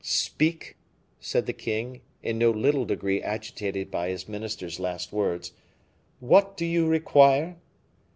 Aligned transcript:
"Speak," 0.03 0.77
said 1.19 1.45
the 1.45 1.53
king, 1.53 2.01
in 2.23 2.39
no 2.39 2.49
little 2.49 2.85
degree 2.85 3.21
agitated 3.21 3.91
by 3.91 4.09
his 4.09 4.27
minister's 4.27 4.79
last 4.79 5.13
words. 5.13 5.51
"What 6.19 6.57
do 6.57 6.65
you 6.65 6.87
require?" 6.87 7.57